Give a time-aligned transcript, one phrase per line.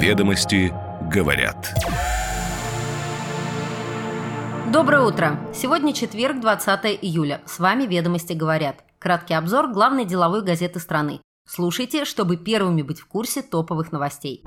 [0.00, 0.72] Ведомости
[1.12, 1.74] говорят.
[4.72, 5.38] Доброе утро!
[5.54, 7.42] Сегодня четверг, 20 июля.
[7.44, 8.76] С вами «Ведомости говорят».
[8.98, 11.20] Краткий обзор главной деловой газеты страны.
[11.46, 14.42] Слушайте, чтобы первыми быть в курсе топовых новостей.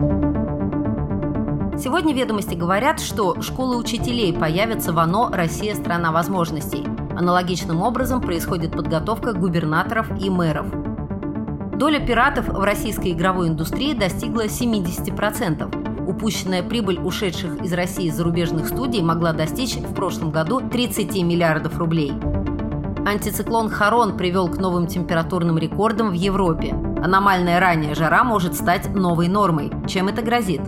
[1.77, 6.83] Сегодня «Ведомости» говорят, что школы учителей появятся в ОНО «Россия– страна возможностей».
[7.15, 10.92] Аналогичным образом происходит подготовка губернаторов и мэров.
[11.75, 16.07] Доля пиратов в российской игровой индустрии достигла 70%.
[16.07, 22.13] Упущенная прибыль ушедших из России зарубежных студий могла достичь в прошлом году 30 миллиардов рублей.
[23.05, 26.73] Антициклон Харон привел к новым температурным рекордам в Европе.
[27.03, 29.71] Аномальная ранняя жара может стать новой нормой.
[29.87, 30.61] Чем это грозит?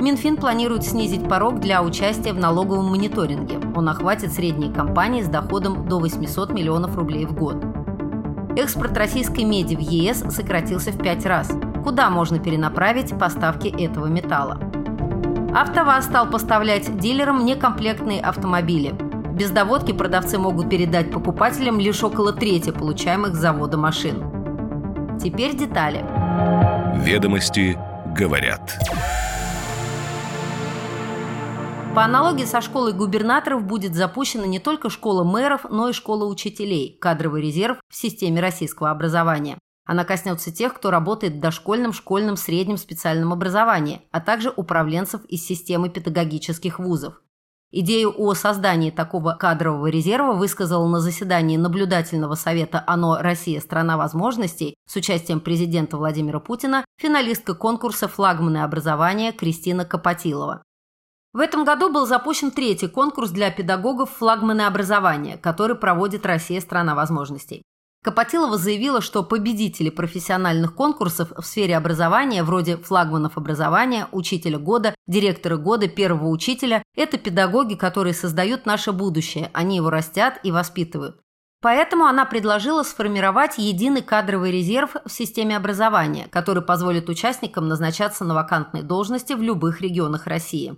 [0.00, 3.60] Минфин планирует снизить порог для участия в налоговом мониторинге.
[3.76, 7.81] Он охватит средние компании с доходом до 800 миллионов рублей в год.
[8.54, 11.50] Экспорт российской меди в ЕС сократился в пять раз.
[11.82, 14.58] Куда можно перенаправить поставки этого металла?
[15.54, 18.94] АвтоВАЗ стал поставлять дилерам некомплектные автомобили.
[19.32, 24.22] Без доводки продавцы могут передать покупателям лишь около трети получаемых с завода машин.
[25.18, 26.04] Теперь детали.
[26.96, 27.78] Ведомости
[28.14, 28.78] говорят.
[31.94, 36.96] По аналогии со школой губернаторов будет запущена не только школа мэров, но и школа учителей,
[36.98, 39.58] кадровый резерв в системе российского образования.
[39.84, 45.44] Она коснется тех, кто работает в дошкольном, школьном, среднем специальном образовании, а также управленцев из
[45.44, 47.20] системы педагогических вузов.
[47.70, 53.60] Идею о создании такого кадрового резерва высказала на заседании наблюдательного совета «ОНО Россия.
[53.60, 60.62] Страна возможностей» с участием президента Владимира Путина финалистка конкурса «Флагманы образования» Кристина Копотилова.
[61.32, 66.94] В этом году был запущен третий конкурс для педагогов флагманы образования, который проводит Россия «Страна
[66.94, 67.62] возможностей».
[68.04, 75.56] Копотилова заявила, что победители профессиональных конкурсов в сфере образования, вроде флагманов образования, учителя года, директора
[75.56, 81.20] года, первого учителя– это педагоги, которые создают наше будущее, они его растят и воспитывают.
[81.62, 88.34] Поэтому она предложила сформировать единый кадровый резерв в системе образования, который позволит участникам назначаться на
[88.34, 90.76] вакантные должности в любых регионах России.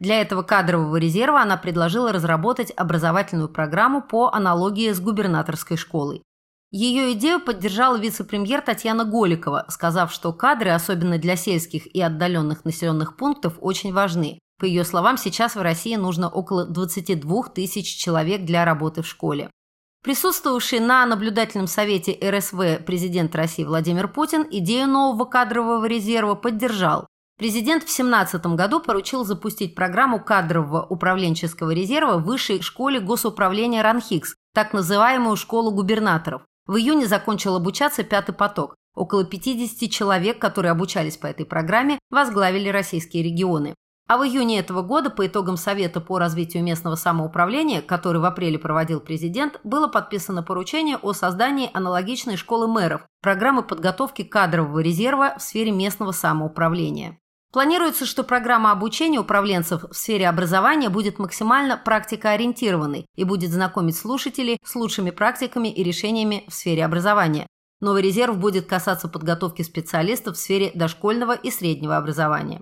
[0.00, 6.22] Для этого кадрового резерва она предложила разработать образовательную программу по аналогии с губернаторской школой.
[6.70, 13.16] Ее идею поддержала вице-премьер Татьяна Голикова, сказав, что кадры, особенно для сельских и отдаленных населенных
[13.16, 14.40] пунктов, очень важны.
[14.58, 19.50] По ее словам, сейчас в России нужно около 22 тысяч человек для работы в школе.
[20.02, 27.06] Присутствовавший на наблюдательном совете РСВ президент России Владимир Путин идею нового кадрового резерва поддержал.
[27.36, 34.36] Президент в 2017 году поручил запустить программу кадрового управленческого резерва в Высшей школе госуправления РАНХИКС,
[34.54, 36.42] так называемую школу губернаторов.
[36.66, 38.76] В июне закончил обучаться пятый поток.
[38.94, 43.74] Около 50 человек, которые обучались по этой программе, возглавили российские регионы.
[44.06, 48.60] А в июне этого года по итогам Совета по развитию местного самоуправления, который в апреле
[48.60, 55.42] проводил президент, было подписано поручение о создании аналогичной школы мэров, программы подготовки кадрового резерва в
[55.42, 57.18] сфере местного самоуправления.
[57.54, 64.58] Планируется, что программа обучения управленцев в сфере образования будет максимально практикоориентированной и будет знакомить слушателей
[64.64, 67.46] с лучшими практиками и решениями в сфере образования.
[67.80, 72.60] Новый резерв будет касаться подготовки специалистов в сфере дошкольного и среднего образования.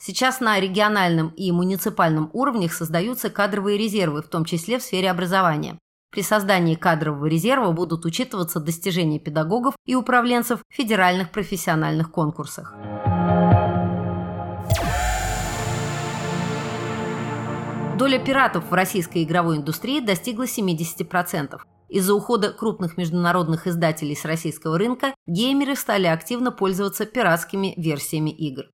[0.00, 5.78] Сейчас на региональном и муниципальном уровнях создаются кадровые резервы, в том числе в сфере образования.
[6.10, 12.74] При создании кадрового резерва будут учитываться достижения педагогов и управленцев в федеральных профессиональных конкурсах.
[18.02, 21.60] Доля пиратов в российской игровой индустрии достигла 70%.
[21.88, 28.64] Из-за ухода крупных международных издателей с российского рынка геймеры стали активно пользоваться пиратскими версиями игр.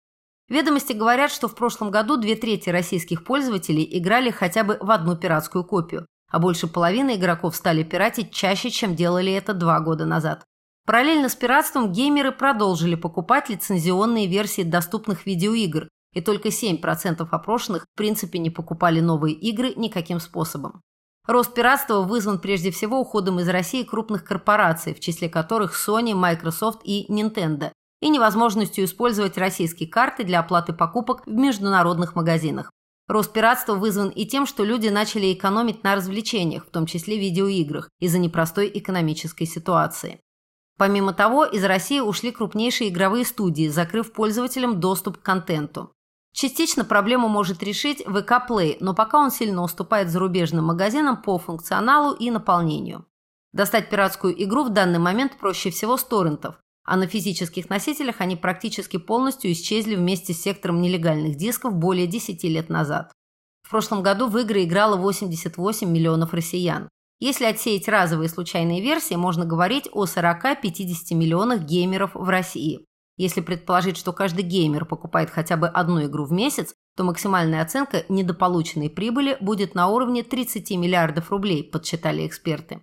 [0.48, 5.14] Ведомости говорят, что в прошлом году две трети российских пользователей играли хотя бы в одну
[5.14, 10.42] пиратскую копию, а больше половины игроков стали пиратить чаще, чем делали это два года назад.
[10.86, 17.96] Параллельно с пиратством геймеры продолжили покупать лицензионные версии доступных видеоигр, и только 7% опрошенных в
[17.96, 20.82] принципе не покупали новые игры никаким способом.
[21.26, 26.80] Рост пиратства вызван прежде всего уходом из России крупных корпораций, в числе которых Sony, Microsoft
[26.84, 27.70] и Nintendo,
[28.00, 32.70] и невозможностью использовать российские карты для оплаты покупок в международных магазинах.
[33.08, 37.88] Рост пиратства вызван и тем, что люди начали экономить на развлечениях, в том числе видеоиграх,
[38.00, 40.20] из-за непростой экономической ситуации.
[40.78, 45.92] Помимо того, из России ушли крупнейшие игровые студии, закрыв пользователям доступ к контенту.
[46.32, 52.14] Частично проблему может решить VK Play, но пока он сильно уступает зарубежным магазинам по функционалу
[52.14, 53.06] и наполнению.
[53.52, 56.56] Достать пиратскую игру в данный момент проще всего с торрентов.
[56.90, 62.42] а на физических носителях они практически полностью исчезли вместе с сектором нелегальных дисков более 10
[62.44, 63.12] лет назад.
[63.62, 66.88] В прошлом году в игры играло 88 миллионов россиян.
[67.20, 72.86] Если отсеять разовые случайные версии, можно говорить о 40-50 миллионах геймеров в России.
[73.18, 78.04] Если предположить, что каждый геймер покупает хотя бы одну игру в месяц, то максимальная оценка
[78.08, 82.80] недополученной прибыли будет на уровне 30 миллиардов рублей, подсчитали эксперты.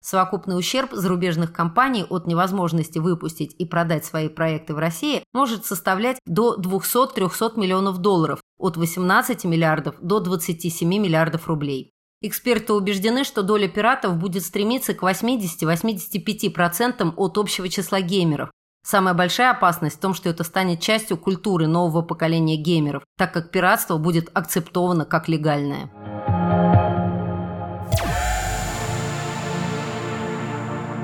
[0.00, 6.18] Совокупный ущерб зарубежных компаний от невозможности выпустить и продать свои проекты в России может составлять
[6.26, 11.92] до 200-300 миллионов долларов, от 18 миллиардов до 27 миллиардов рублей.
[12.20, 18.50] Эксперты убеждены, что доля пиратов будет стремиться к 80-85% от общего числа геймеров.
[18.82, 23.50] Самая большая опасность в том, что это станет частью культуры нового поколения геймеров, так как
[23.50, 25.90] пиратство будет акцептовано как легальное.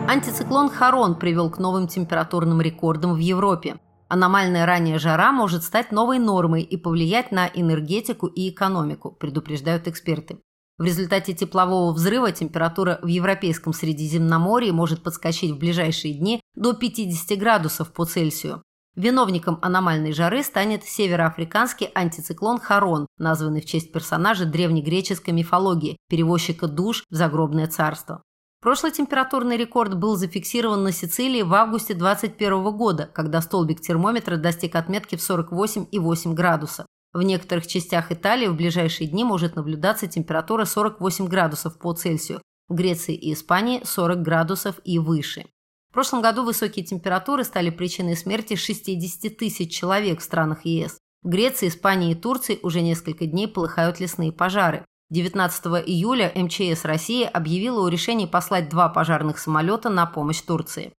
[0.09, 3.77] Антициклон Харон привел к новым температурным рекордам в Европе.
[4.09, 10.39] Аномальная ранняя жара может стать новой нормой и повлиять на энергетику и экономику, предупреждают эксперты.
[10.77, 17.39] В результате теплового взрыва температура в Европейском Средиземноморье может подскочить в ближайшие дни до 50
[17.39, 18.61] градусов по Цельсию.
[18.97, 27.05] Виновником аномальной жары станет североафриканский антициклон Харон, названный в честь персонажа древнегреческой мифологии, перевозчика душ
[27.09, 28.23] в загробное царство.
[28.61, 34.75] Прошлый температурный рекорд был зафиксирован на Сицилии в августе 2021 года, когда столбик термометра достиг
[34.75, 36.87] отметки в 48,8 градуса.
[37.15, 42.75] В некоторых частях Италии в ближайшие дни может наблюдаться температура 48 градусов по Цельсию, в
[42.75, 45.47] Греции и Испании 40 градусов и выше.
[45.91, 50.99] В прошлом году высокие температуры стали причиной смерти 60 тысяч человек в странах ЕС.
[51.23, 54.85] В Греции, Испании и Турции уже несколько дней полыхают лесные пожары.
[55.11, 60.93] 19 июля МЧС России объявила о решении послать два пожарных самолета на помощь Турции.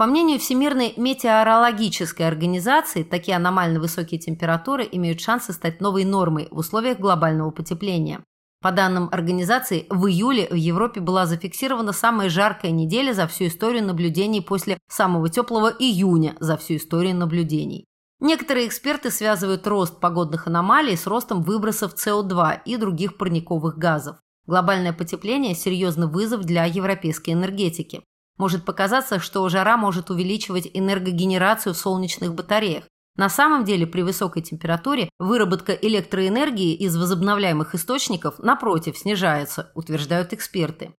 [0.00, 6.56] По мнению Всемирной метеорологической организации, такие аномально высокие температуры имеют шансы стать новой нормой в
[6.56, 8.24] условиях глобального потепления.
[8.62, 13.84] По данным организации, в июле в Европе была зафиксирована самая жаркая неделя за всю историю
[13.84, 17.84] наблюдений после самого теплого июня за всю историю наблюдений.
[18.20, 24.16] Некоторые эксперты связывают рост погодных аномалий с ростом выбросов СО2 и других парниковых газов.
[24.46, 28.02] Глобальное потепление– серьезный вызов для европейской энергетики.
[28.40, 32.84] Может показаться, что жара может увеличивать энергогенерацию в солнечных батареях.
[33.14, 40.94] На самом деле при высокой температуре выработка электроэнергии из возобновляемых источников, напротив, снижается, утверждают эксперты.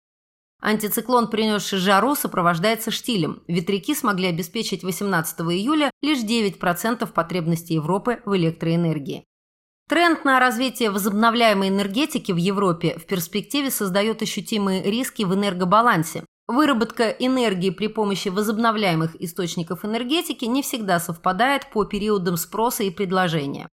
[0.61, 3.41] Антициклон, принесший жару, сопровождается штилем.
[3.47, 9.23] Ветряки смогли обеспечить 18 июля лишь 9% потребностей Европы в электроэнергии.
[9.89, 16.23] Тренд на развитие возобновляемой энергетики в Европе в перспективе создает ощутимые риски в энергобалансе.
[16.51, 23.69] Выработка энергии при помощи возобновляемых источников энергетики не всегда совпадает по периодам спроса и предложения.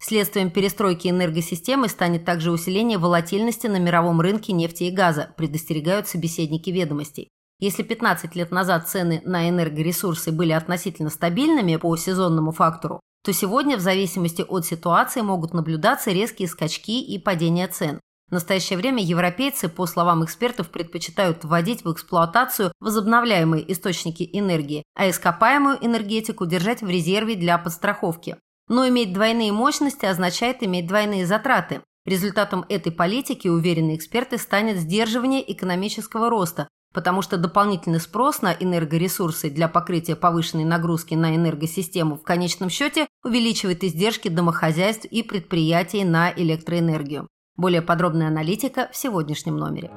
[0.00, 6.70] Следствием перестройки энергосистемы станет также усиление волатильности на мировом рынке нефти и газа, предостерегают собеседники
[6.70, 7.28] ведомостей.
[7.58, 13.76] Если 15 лет назад цены на энергоресурсы были относительно стабильными по сезонному фактору, то сегодня
[13.76, 18.00] в зависимости от ситуации могут наблюдаться резкие скачки и падения цен.
[18.32, 25.10] В настоящее время европейцы, по словам экспертов, предпочитают вводить в эксплуатацию возобновляемые источники энергии, а
[25.10, 28.38] ископаемую энергетику держать в резерве для подстраховки.
[28.68, 31.82] Но иметь двойные мощности означает иметь двойные затраты.
[32.06, 39.50] Результатом этой политики, уверены эксперты, станет сдерживание экономического роста, потому что дополнительный спрос на энергоресурсы
[39.50, 46.32] для покрытия повышенной нагрузки на энергосистему в конечном счете увеличивает издержки домохозяйств и предприятий на
[46.32, 47.28] электроэнергию.
[47.56, 49.90] Более подробная аналитика в сегодняшнем номере.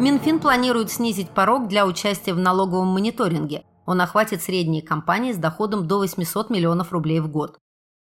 [0.00, 3.62] Минфин планирует снизить порог для участия в налоговом мониторинге.
[3.86, 7.58] Он охватит средние компании с доходом до 800 миллионов рублей в год.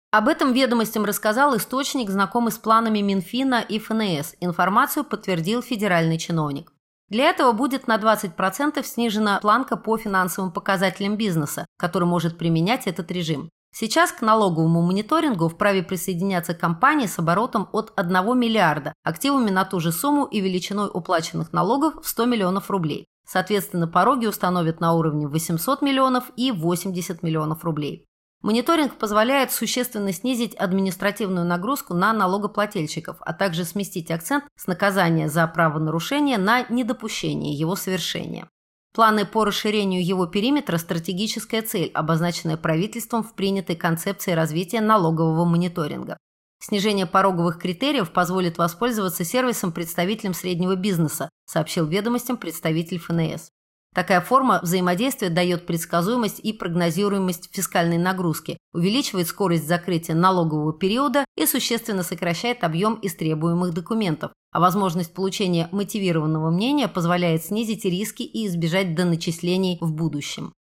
[0.09, 4.35] Об этом ведомостям рассказал источник, знакомый с планами Минфина и ФНС.
[4.39, 6.73] Информацию подтвердил федеральный чиновник.
[7.09, 13.11] Для этого будет на 20% снижена планка по финансовым показателям бизнеса, который может применять этот
[13.11, 13.51] режим.
[13.73, 19.79] Сейчас к налоговому мониторингу вправе присоединяться компании с оборотом от 1 миллиарда, активами на ту
[19.79, 23.05] же сумму и величиной уплаченных налогов в 100 миллионов рублей.
[23.25, 28.05] Соответственно, пороги установят на уровне 800 миллионов и 80 миллионов рублей.
[28.41, 35.45] Мониторинг позволяет существенно снизить административную нагрузку на налогоплательщиков, а также сместить акцент с наказания за
[35.47, 38.49] правонарушение на недопущение его совершения.
[38.93, 46.17] Планы по расширению его периметра– стратегическая цель, обозначенная правительством в принятой концепции развития налогового мониторинга.
[46.61, 53.49] Снижение пороговых критериев позволит воспользоваться сервисом представителям среднего бизнеса, сообщил ведомостям представитель ФНС.
[53.93, 61.45] Такая форма взаимодействия дает предсказуемость и прогнозируемость фискальной нагрузки, увеличивает скорость закрытия налогового периода и
[61.45, 68.95] существенно сокращает объем истребуемых документов, а возможность получения мотивированного мнения позволяет снизить риски и избежать
[68.95, 70.53] доначислений в будущем.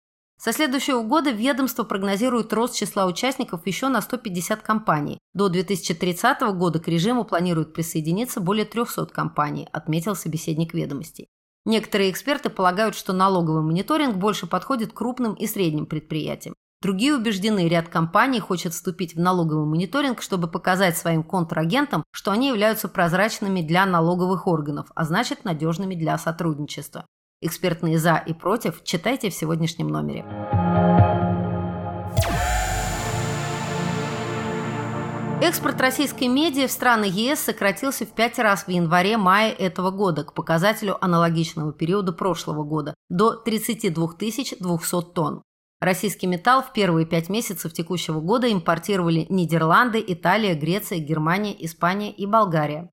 [0.40, 5.18] Со следующего года ведомство прогнозирует рост числа участников еще на 150 компаний.
[5.34, 11.26] До 2030 года к режиму планируют присоединиться более 300 компаний, отметил собеседник ведомостей.
[11.68, 16.54] Некоторые эксперты полагают, что налоговый мониторинг больше подходит крупным и средним предприятиям.
[16.80, 22.48] Другие убеждены, ряд компаний хочет вступить в налоговый мониторинг, чтобы показать своим контрагентам, что они
[22.48, 27.04] являются прозрачными для налоговых органов, а значит надежными для сотрудничества.
[27.42, 30.24] Экспертные «за» и «против» читайте в сегодняшнем номере.
[35.40, 40.34] Экспорт российской медиа в страны ЕС сократился в пять раз в январе-мае этого года к
[40.34, 45.42] показателю аналогичного периода прошлого года до 32 200 тонн.
[45.80, 52.26] Российский металл в первые пять месяцев текущего года импортировали Нидерланды, Италия, Греция, Германия, Испания и
[52.26, 52.90] Болгария.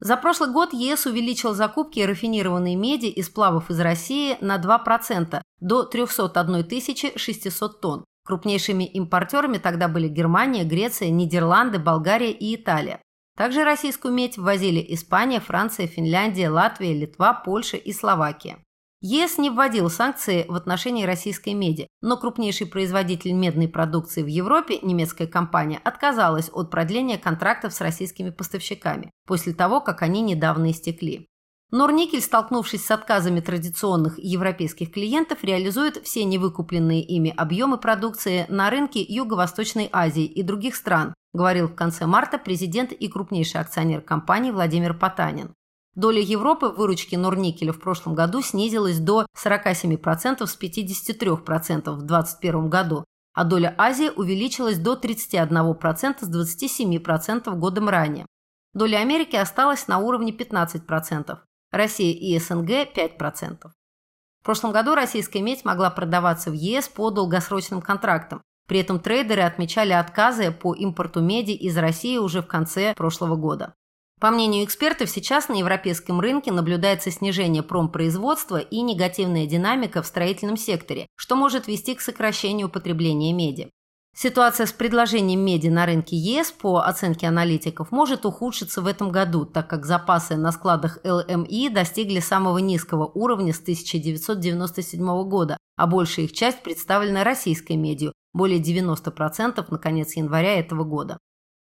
[0.00, 5.84] За прошлый год ЕС увеличил закупки рафинированной меди и сплавов из России на 2% до
[5.84, 8.04] 301 600 тонн.
[8.24, 13.00] Крупнейшими импортерами тогда были Германия, Греция, Нидерланды, Болгария и Италия.
[13.36, 18.58] Также российскую медь ввозили Испания, Франция, Финляндия, Латвия, Литва, Польша и Словакия.
[19.06, 24.78] ЕС не вводил санкции в отношении российской меди, но крупнейший производитель медной продукции в Европе,
[24.80, 31.26] немецкая компания, отказалась от продления контрактов с российскими поставщиками после того, как они недавно истекли.
[31.74, 39.02] Норникель, столкнувшись с отказами традиционных европейских клиентов, реализует все невыкупленные ими объемы продукции на рынке
[39.02, 44.94] Юго-Восточной Азии и других стран, говорил в конце марта президент и крупнейший акционер компании Владимир
[44.94, 45.52] Потанин.
[45.96, 52.68] Доля Европы в выручке Норникеля в прошлом году снизилась до 47% с 53% в 2021
[52.68, 53.04] году,
[53.34, 58.26] а доля Азии увеличилась до 31% с 27% годом ранее.
[58.74, 61.36] Доля Америки осталась на уровне 15%,
[61.74, 63.58] Россия и СНГ– 5%.
[63.66, 68.42] В прошлом году российская медь могла продаваться в ЕС по долгосрочным контрактам.
[68.68, 73.74] При этом трейдеры отмечали отказы по импорту меди из России уже в конце прошлого года.
[74.20, 80.56] По мнению экспертов, сейчас на европейском рынке наблюдается снижение промпроизводства и негативная динамика в строительном
[80.56, 83.70] секторе, что может вести к сокращению потребления меди.
[84.16, 89.44] Ситуация с предложением меди на рынке ЕС, по оценке аналитиков, может ухудшиться в этом году,
[89.44, 96.26] так как запасы на складах ЛМИ достигли самого низкого уровня с 1997 года, а большая
[96.26, 101.18] их часть представлена российской медью, более 90% на конец января этого года.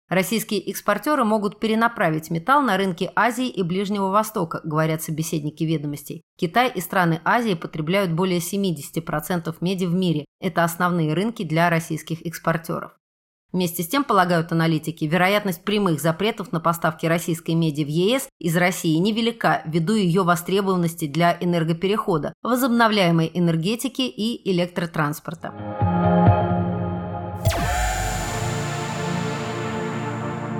[0.09, 6.23] Российские экспортеры могут перенаправить металл на рынки Азии и Ближнего Востока, говорят собеседники ведомостей.
[6.35, 10.25] Китай и страны Азии потребляют более 70% меди в мире.
[10.41, 12.93] Это основные рынки для российских экспортеров.
[13.51, 18.55] Вместе с тем, полагают аналитики, вероятность прямых запретов на поставки российской меди в ЕС из
[18.57, 25.88] России невелика ввиду ее востребованности для энергоперехода, возобновляемой энергетики и электротранспорта.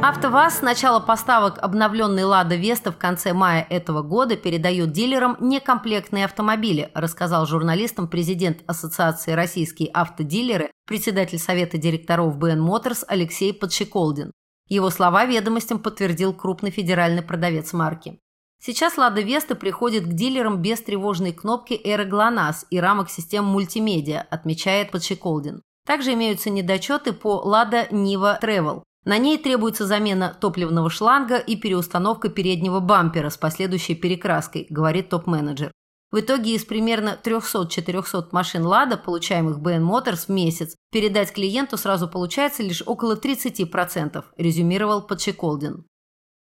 [0.02, 6.24] АвтоВАЗ с начала поставок обновленной «Лада Веста» в конце мая этого года передает дилерам некомплектные
[6.24, 14.32] автомобили, рассказал журналистам президент Ассоциации «Российские автодилеры», председатель Совета директоров БН Моторс Алексей Подшиколдин.
[14.70, 18.20] Его слова ведомостям подтвердил крупный федеральный продавец марки.
[18.62, 24.26] Сейчас «Лада Веста» приходит к дилерам без тревожной кнопки «Эра ГЛОНАСС» и рамок систем мультимедиа,
[24.32, 25.62] отмечает Подшиколдин.
[25.86, 32.30] Также имеются недочеты по «Лада Нива Тревел», на ней требуется замена топливного шланга и переустановка
[32.30, 35.72] переднего бампера с последующей перекраской, говорит топ-менеджер.
[36.12, 42.08] В итоге из примерно 300-400 машин «Лада», получаемых BN Motors в месяц, передать клиенту сразу
[42.08, 45.86] получается лишь около 30%, резюмировал Подшиколдин.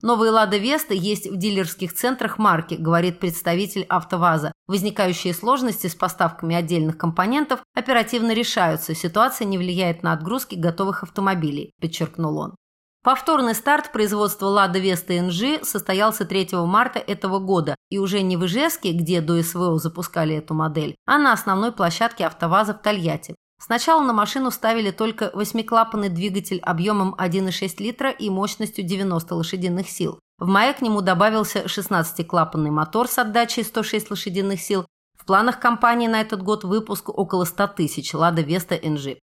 [0.01, 4.51] Новые «Лада Веста» есть в дилерских центрах марки, говорит представитель «АвтоВАЗа».
[4.67, 11.72] Возникающие сложности с поставками отдельных компонентов оперативно решаются, ситуация не влияет на отгрузки готовых автомобилей,
[11.79, 12.55] подчеркнул он.
[13.03, 18.46] Повторный старт производства «Лада Веста НЖ» состоялся 3 марта этого года и уже не в
[18.46, 23.36] Ижевске, где до СВО запускали эту модель, а на основной площадке «АвтоВАЗа» в Тольятти.
[23.63, 30.20] Сначала на машину ставили только восьмиклапанный двигатель объемом 1,6 литра и мощностью 90 лошадиных сил.
[30.39, 34.88] В мае к нему добавился 16-клапанный мотор с отдачей 106 лошадиных сил.
[35.15, 39.20] В планах компании на этот год выпуск около 100 тысяч «Лада Веста NG».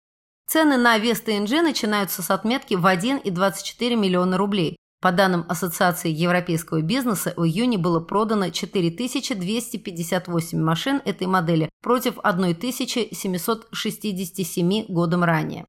[0.46, 4.76] Цены на Веста NG начинаются с отметки в 1,24 миллиона рублей.
[5.06, 14.86] По данным Ассоциации европейского бизнеса, в июне было продано 4258 машин этой модели против 1767
[14.88, 15.64] годом ранее.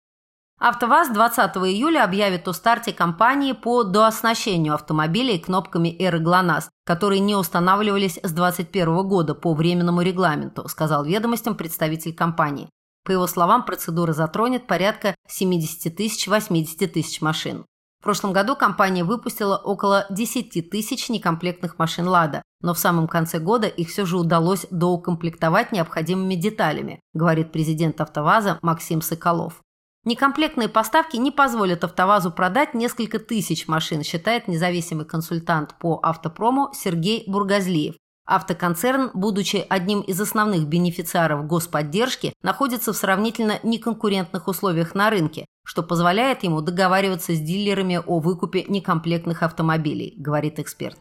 [0.60, 7.36] АвтоВАЗ 20 июля объявит о старте кампании по дооснащению автомобилей кнопками эры ГЛОНАСС, которые не
[7.36, 12.72] устанавливались с 2021 года по временному регламенту, сказал ведомостям представитель компании.
[13.06, 17.68] По его словам, процедура затронет порядка 70 тысяч-80 тысяч машин.
[18.08, 23.68] Прошлом году компания выпустила около 10 тысяч некомплектных машин «Лада», но в самом конце года
[23.68, 29.62] их все же удалось доукомплектовать необходимыми деталями, говорит президент «АвтоВАЗа» Максим Соколов.
[30.06, 37.26] Некомплектные поставки не позволят «АвтоВАЗу» продать несколько тысяч машин, считает независимый консультант по автопрому Сергей
[37.28, 37.96] Бургазлиев.
[38.28, 45.82] Автоконцерн, будучи одним из основных бенефициаров господдержки, находится в сравнительно неконкурентных условиях на рынке, что
[45.82, 50.98] позволяет ему договариваться с дилерами о выкупе некомплектных автомобилей, говорит эксперт.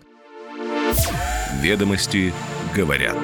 [1.61, 2.33] Ведомости
[2.75, 3.17] говорят.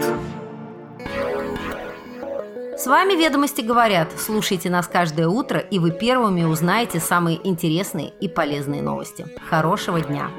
[2.77, 4.09] С вами «Ведомости говорят».
[4.19, 9.25] Слушайте нас каждое утро, и вы первыми узнаете самые интересные и полезные новости.
[9.49, 10.31] Хорошего дня!